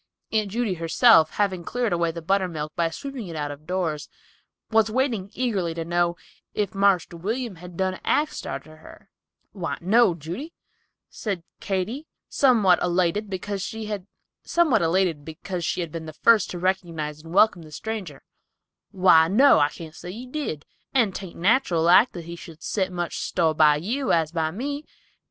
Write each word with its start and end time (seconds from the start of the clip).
Aunt 0.31 0.49
Judy 0.49 0.73
herself, 0.73 1.33
having 1.35 1.63
cleared 1.63 1.93
away 1.93 2.09
the 2.09 2.23
buttermilk, 2.23 2.73
by 2.75 2.89
sweeping 2.89 3.27
it 3.27 3.35
out 3.35 3.51
of 3.51 3.67
doors, 3.67 4.09
was 4.71 4.89
waiting 4.89 5.29
eagerly 5.35 5.75
to 5.75 5.85
know 5.85 6.17
"if 6.55 6.73
Marster 6.73 7.15
William 7.15 7.53
done 7.75 7.99
axed 8.03 8.47
arter 8.47 8.77
her." 8.77 9.11
"Why, 9.51 9.77
no, 9.79 10.15
Judy," 10.15 10.53
said 11.07 11.43
Katy, 11.59 12.07
somewhat 12.27 12.81
elated 12.81 13.29
because 13.29 13.61
she 13.61 13.85
had 13.85 14.07
been 14.51 16.11
first 16.23 16.49
to 16.49 16.57
recognize 16.57 17.21
and 17.21 17.31
welcome 17.31 17.61
the 17.61 17.71
stranger. 17.71 18.23
"Why, 18.89 19.27
no, 19.27 19.59
I 19.59 19.69
can't 19.69 19.93
say 19.93 20.11
he 20.11 20.25
did, 20.25 20.65
and 20.95 21.13
'tain't 21.13 21.35
nateral 21.37 21.83
like 21.83 22.11
that 22.13 22.25
he 22.25 22.35
should 22.35 22.63
set 22.63 22.87
so 22.87 22.93
much 22.95 23.19
store 23.19 23.53
by 23.53 23.75
you, 23.75 24.11
as 24.11 24.31
by 24.31 24.49
me. 24.49 24.83